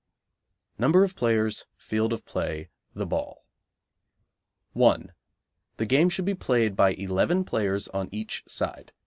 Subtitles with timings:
[0.79, 1.67] Number of Players.
[1.77, 2.69] Field of Play.
[2.95, 3.45] The Ball.
[4.73, 5.11] 1.
[5.77, 8.93] The game should be played by eleven players on each side.